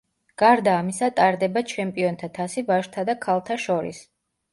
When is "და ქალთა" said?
3.11-3.59